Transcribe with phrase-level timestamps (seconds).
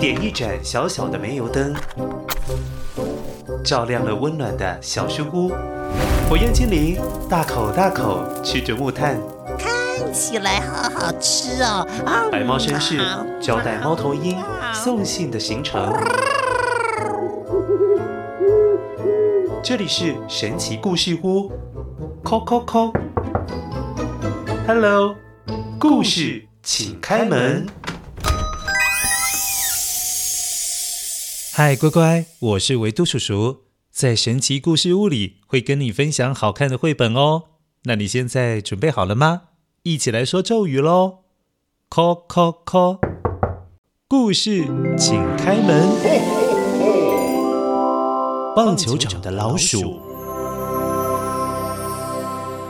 [0.00, 1.74] 点一盏小小的煤油灯，
[3.64, 5.50] 照亮了温暖的小书屋。
[6.28, 6.98] 火焰精灵
[7.28, 9.18] 大口大口吃着木炭，
[9.58, 11.86] 看起来好好吃哦。
[12.30, 13.00] 白猫绅士
[13.40, 14.36] 交代猫头鹰
[14.74, 15.92] 送信的行程。
[19.62, 21.50] 这里是神奇故事屋，
[22.22, 22.92] 扣扣扣。
[24.66, 25.14] Hello，
[25.78, 27.66] 故事请开门。
[31.54, 37.44] 嗨，乖乖，我是维多叔叔，在神奇故事屋里会跟你分享好看的绘本哦。
[37.84, 39.44] 那你现在准备好了吗？
[39.84, 41.20] 一起来说咒语喽！
[41.88, 42.98] 叩叩叩，
[44.06, 44.66] 故事
[44.98, 45.88] 请开门。
[48.54, 50.02] 棒球场的老鼠，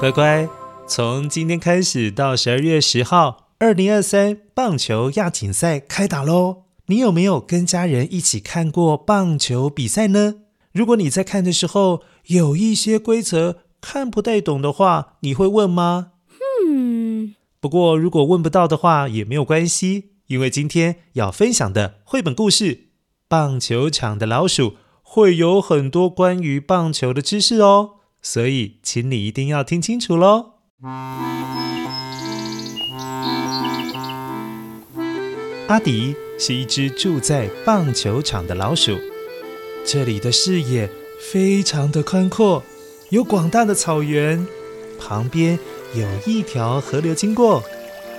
[0.00, 0.48] 乖乖，
[0.86, 6.64] 从今天开始到十二月十号，二零二三棒球亚锦赛开打喽！
[6.86, 10.34] 你有没有跟家人一起看过棒球比赛呢？
[10.72, 16.10] 如果你在看的时候有一些规则看不太懂的话，你会问吗？
[16.66, 17.36] 嗯。
[17.60, 22.64] 不过如果问不到的话也没有关系，因为今天要分享的绘本故事
[23.28, 24.70] 《棒球场的老鼠》
[25.04, 30.54] 会有很多关于棒球的知识哦，所以请你一定要听清楚喽。
[35.72, 36.14] 阿迪。
[36.38, 38.98] 是一只住在棒球场的老鼠。
[39.86, 40.90] 这里的视野
[41.30, 42.62] 非常的宽阔，
[43.10, 44.44] 有广大的草原，
[44.98, 45.58] 旁边
[45.94, 47.62] 有一条河流经过，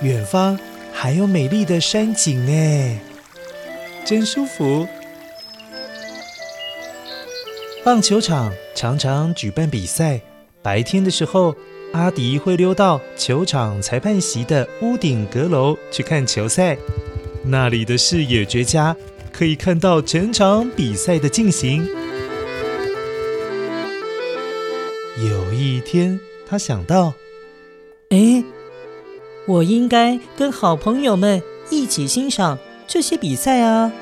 [0.00, 0.58] 远方
[0.90, 3.00] 还有美丽的山景，呢，
[4.04, 4.88] 真舒服。
[7.84, 10.20] 棒球场常常举办比赛，
[10.62, 11.54] 白天的时候，
[11.92, 16.78] 阿迪会溜到球场裁判席的屋顶阁楼去看球赛。
[17.46, 18.96] 那里的视野绝佳，
[19.30, 21.86] 可以看到整场比赛的进行。
[25.18, 26.18] 有一天，
[26.48, 27.12] 他想到
[28.08, 28.42] ：“哎，
[29.46, 33.92] 我应该跟好朋友们一起欣赏这些比赛啊！”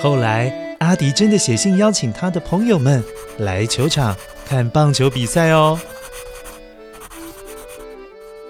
[0.00, 3.02] 后来，阿迪真的写信邀请他的朋友们
[3.38, 4.16] 来球场
[4.46, 5.78] 看棒球比赛哦。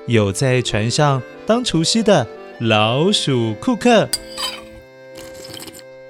[0.06, 2.26] 有在船上当厨师的
[2.58, 4.08] 老鼠库克。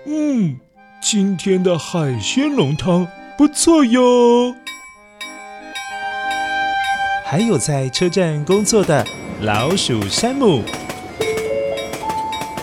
[0.07, 0.59] 嗯，
[1.03, 4.55] 今天的海鲜浓汤不错哟。
[7.25, 9.07] 还有在车站工作的
[9.43, 10.63] 老鼠山姆。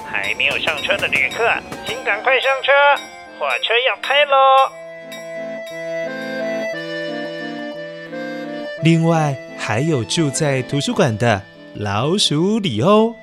[0.05, 1.47] 还没有上车的旅客，
[1.85, 2.71] 请赶快上车，
[3.39, 4.35] 火车要开喽。
[8.83, 9.35] 另外。
[9.69, 11.43] 还有住在图书馆的
[11.75, 13.13] 老鼠里欧，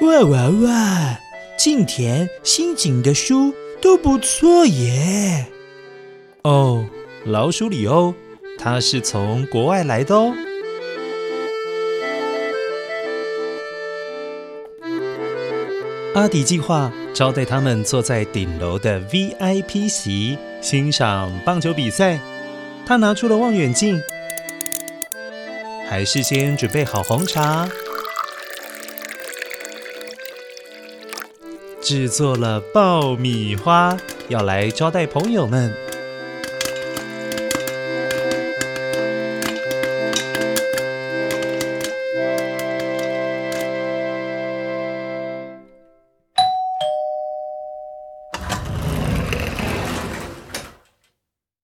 [0.00, 1.20] 哇哇哇！
[1.56, 5.46] 近田、新井的书都不错耶。
[6.42, 6.84] 哦，
[7.24, 8.12] 老鼠里欧，
[8.58, 10.34] 他是从国外来的哦。
[16.16, 22.18] 阿迪计划招待他们坐在顶楼的 VIP 席，欣赏棒球比赛。
[22.84, 23.96] 他拿出了望远镜。
[25.88, 27.66] 还事先准备好红茶，
[31.80, 33.96] 制作了爆米花，
[34.28, 35.74] 要来招待朋友们。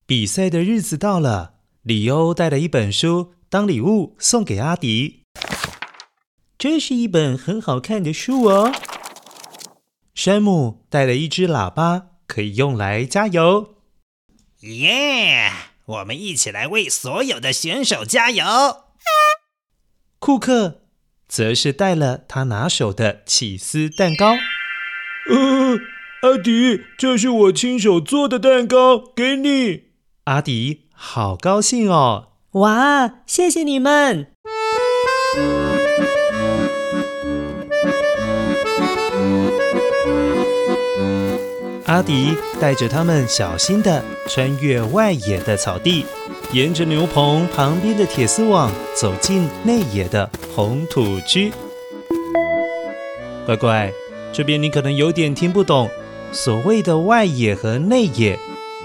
[0.07, 3.35] 比赛的日子到了，里欧带了一本书。
[3.49, 5.23] 当礼物送给阿迪，
[6.59, 8.73] 这是一本很好看的书哦。
[10.15, 13.75] 山姆带了一只喇叭，可以用来加油。
[14.61, 15.53] 耶！
[15.87, 18.45] 我们一起来为所有的选手加油。
[20.19, 20.81] 库克
[21.29, 24.33] 则是带了他拿手的起司蛋糕。
[25.29, 25.79] 呃，
[26.23, 29.91] 阿迪，这是我亲手做的蛋糕，给你。
[30.25, 32.34] 阿迪好高兴哦。
[32.55, 33.11] 哇！
[33.27, 34.29] 谢谢你们。
[41.87, 46.07] 阿迪带着他们小心的穿越外野的草地，
[46.53, 51.53] 沿着牛棚旁边的铁丝网走进内野的红土区。
[53.45, 53.93] 乖乖，
[54.33, 55.91] 这边你可能有点听不懂，
[56.31, 58.39] 所谓的外野和内野，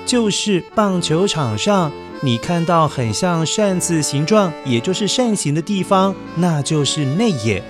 [0.07, 1.91] 就是棒球场上。
[2.21, 7.63] 你看到很像扇子形状，也就是扇形的地方，那就是内野。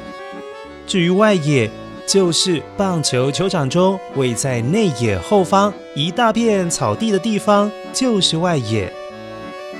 [0.88, 1.70] 至于外野，
[2.08, 8.92] 就是棒球球场中位在内野后方一大片草地的地方，就是外野。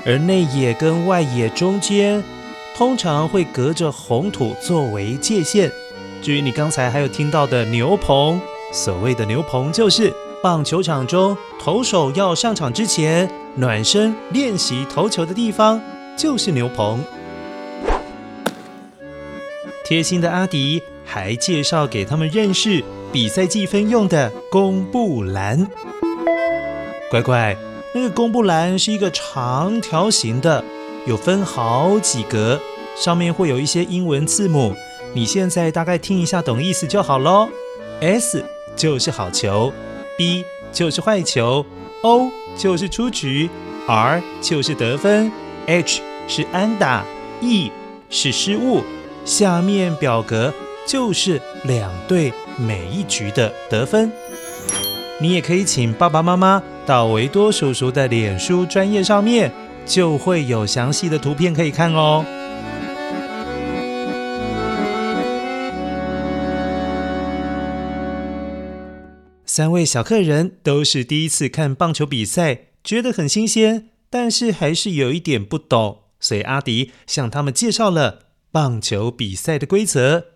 [0.06, 2.22] 而内野跟外野中间，
[2.76, 5.70] 通常会隔着红土作为界限。
[6.22, 8.40] 至于你刚才还有听到的牛棚，
[8.72, 15.80] 所谓的牛棚就是棒球场中投手要上场之前暖身练习投球的地方，
[16.16, 17.02] 就是牛棚。
[19.84, 22.82] 贴心的阿迪还介绍给他们认识
[23.12, 25.66] 比赛计分用的公布栏。
[27.10, 27.56] 乖乖，
[27.92, 30.64] 那个公布栏是一个长条形的，
[31.06, 32.60] 有分好几格，
[32.96, 34.74] 上面会有一些英文字母。
[35.12, 37.48] 你现在大概听一下，懂意思就好喽。
[38.00, 38.44] S
[38.76, 39.72] 就是好球
[40.16, 41.66] ，B 就是坏球
[42.02, 43.48] ，O 就是出局
[43.88, 45.30] ，R 就是得分
[45.66, 47.04] ，H 是安打
[47.40, 47.70] ，E
[48.08, 48.82] 是失误。
[49.24, 50.52] 下面表格
[50.86, 54.10] 就是两队每一局的得分。
[55.20, 59.52] 你也可以请爸爸妈妈到维多叔叔的脸书专业上面，
[59.84, 62.24] 就会有详细的图片可以看哦。
[69.52, 78.20] 三位小客人都是第一次看棒球比赛，觉得很新鲜，但是还是有一点不懂，所以阿迪向他们介绍了
[78.52, 80.26] 棒球比赛的规则。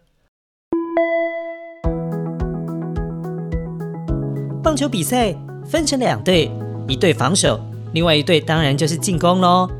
[4.64, 5.32] 棒球比赛
[5.64, 6.50] 分成两队，
[6.88, 9.70] 一队防守，另外一队当然就是进攻喽。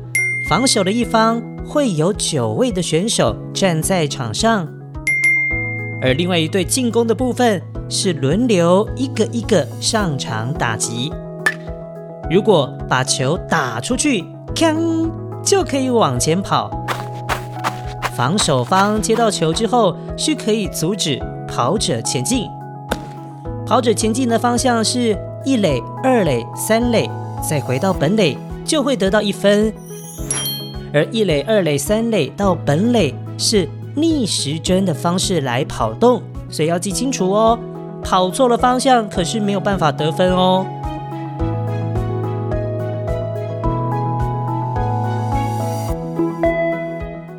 [0.49, 4.65] 防守的一方会有九位的选手站在场上，
[6.01, 7.61] 而另外一队进攻的部分。
[7.87, 11.13] 是轮流一个一个上场打击。
[12.31, 14.23] 如果把球打出去，
[14.55, 15.07] 锵，
[15.43, 16.71] 就可以往前跑。
[18.17, 22.47] 防守方接到球之后，是可以阻止跑者前进。
[23.67, 27.07] 跑者前进的方向是一垒、二垒、三垒，
[27.47, 29.71] 再回到本垒就会得到一分。
[30.91, 37.57] 而一垒、二垒、三垒到本垒是逆时针的方式来跑动，所以要记清楚哦。
[38.03, 40.65] 跑错了方向，可是没有办法得分哦。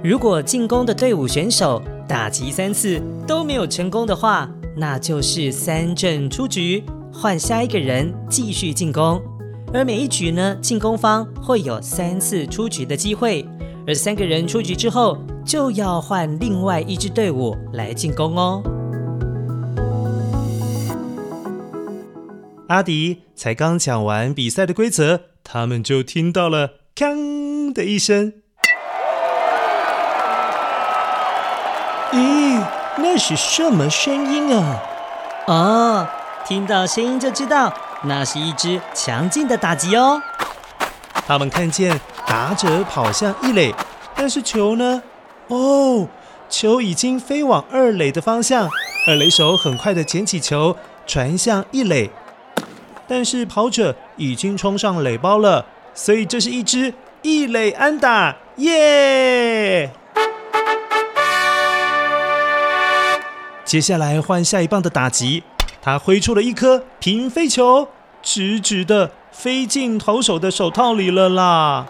[0.03, 9.20] 如果进攻的队伍选手打击三次都没有成功的话，那就是三阵出局，换下一个人继续进攻。
[9.75, 13.47] 而每一局呢，进攻方会有三次出局的机会，
[13.87, 18.60] 而三个人出局之后，就要换另外一支队伍来进攻哦。
[22.69, 28.32] 阿迪才刚讲完比赛的规则，他们就听到了“锵”的一声。
[32.10, 32.60] 咦，
[32.96, 34.82] 那是什么声音啊？
[35.46, 36.08] 哦，
[36.44, 37.72] 听到声音就知道，
[38.02, 40.20] 那是一支强劲的打击哦。
[41.25, 43.72] 他们看见打者跑向一垒，
[44.16, 45.00] 但是球呢？
[45.48, 46.08] 哦，
[46.48, 48.69] 球已经飞往二垒的方向。
[49.06, 50.76] 二垒手很快的捡起球，
[51.06, 52.10] 传向一垒。
[53.06, 55.64] 但是跑者已经冲上垒包了，
[55.94, 59.93] 所以这是一支一垒安打，耶！
[63.64, 65.44] 接下来换下一棒的打击，
[65.80, 67.88] 他挥出了一颗平飞球，
[68.21, 71.87] 直直的飞进投手的手套里了啦！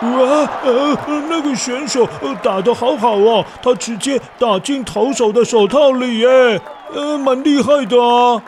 [0.00, 0.96] 哇，呃，
[1.28, 2.08] 那个选手
[2.42, 6.60] 打得好好哦，他直接打进投手的手套里耶，
[6.94, 8.42] 呃，蛮厉害的啊！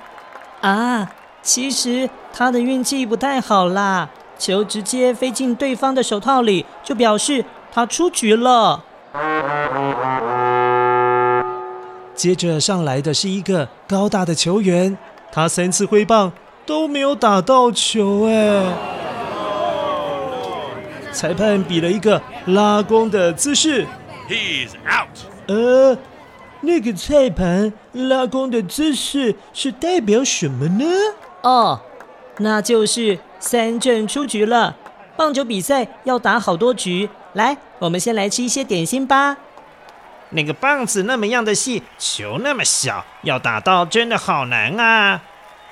[0.60, 1.10] 啊。
[1.42, 7.42] 其实他的运气不太好啦，球直接飞进对方的手套里，就表示
[7.72, 8.84] 他出局了。
[12.14, 14.98] 接着上来的是一个高大的球员，
[15.32, 16.30] 他三次挥棒
[16.66, 18.62] 都没有打到球，哎！
[21.12, 23.86] 裁判比了一个拉弓的姿势
[24.28, 25.08] ，He's out。
[25.48, 25.98] 呃，
[26.60, 30.84] 那个裁判拉弓的姿势是代表什么呢？
[31.42, 31.80] 哦，
[32.38, 34.76] 那就是三振出局了。
[35.16, 39.36] 棒球比赛要打好多局，来，我们先来吃一些点心吧。
[40.30, 45.20] 那个棒子那么样的细，球那么小，要打到真的好难啊！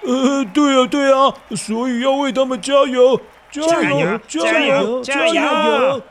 [0.04, 3.62] 呃，对啊，对啊，所以要为他们加油，加
[3.92, 6.02] 油，加油，加油！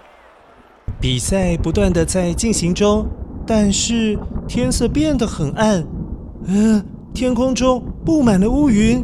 [1.00, 3.08] 比赛不断的在进行中，
[3.46, 4.17] 但是
[4.48, 5.86] 天色变得很暗，
[6.46, 9.03] 嗯、呃，天空中布满了乌云。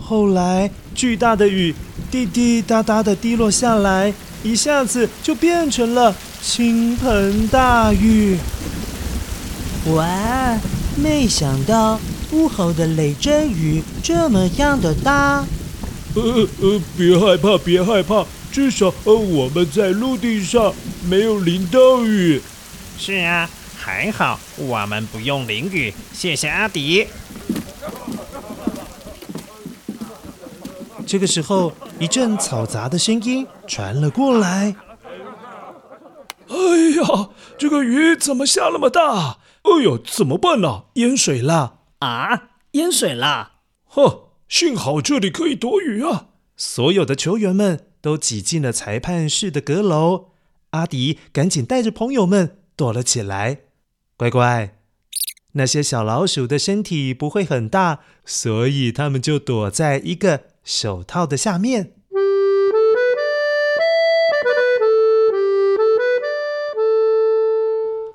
[0.00, 1.74] 后来，巨大的雨
[2.10, 8.36] 滴滴答答的滴落下来，一下子就变成了倾盆大雨。
[9.94, 10.58] 哇！
[11.00, 11.98] 没想到
[12.32, 15.44] 午后的雷阵雨这么样的大。
[16.18, 20.74] 呃呃，别害怕，别害怕，至少呃我们在陆地上
[21.08, 22.40] 没有淋到雨。
[22.98, 27.06] 是啊，还好我们不用淋雨，谢谢阿迪。
[31.06, 34.74] 这个时候，一阵嘈杂的声音传了过来。
[36.48, 36.56] 哎
[37.00, 39.38] 呀，这个雨怎么下那么大？
[39.62, 40.82] 哎呦，怎么办呢？
[40.94, 42.48] 淹水了啊！
[42.72, 43.52] 淹水了！
[43.86, 46.28] 呵，幸好这里可以躲雨啊！
[46.56, 50.30] 所有的球员们都挤进了裁判室的阁楼。
[50.70, 53.60] 阿迪赶紧带着朋友们躲了起来。
[54.16, 54.78] 乖乖，
[55.52, 61.92] 那些小老鼠的身体不会很大，所以他们就躲在一个手套的下面。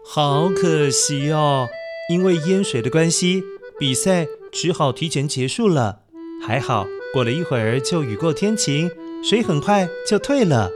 [0.04, 1.68] 好可惜哦，
[2.10, 3.44] 因为淹水的关系，
[3.80, 6.03] 比赛只好提前结束了。
[6.46, 8.92] 还好，过了一会儿就雨过天晴，
[9.24, 10.70] 水很快就退了。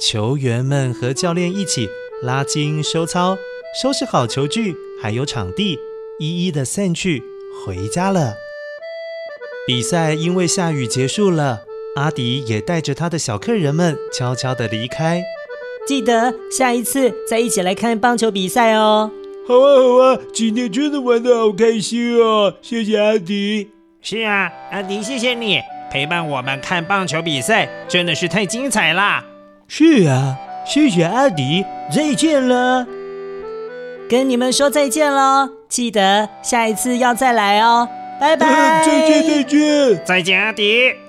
[0.00, 1.86] 球员们和教练一起
[2.22, 3.36] 拉筋收操，
[3.82, 5.78] 收拾好球具还有场地，
[6.18, 7.22] 一一的散去
[7.62, 8.36] 回家了。
[9.66, 11.64] 比赛因为下雨结束了，
[11.96, 15.22] 阿迪也带着他的小客人们悄悄的离开。
[15.86, 19.10] 记得下一次再一起来看棒球比赛哦。
[19.46, 22.54] 好啊，好啊，今天真的玩得好开心哦！
[22.62, 23.75] 谢谢阿迪。
[24.08, 25.60] 是啊，阿迪，谢谢你
[25.90, 29.24] 陪伴我们看棒球比赛，真的是太精彩啦！
[29.66, 32.86] 是啊，谢谢阿迪，再见了。
[34.08, 37.88] 跟你们说再见喽，记得下一次要再来哦，
[38.20, 38.46] 拜拜。
[38.86, 41.05] 再见，再见，再见，阿迪。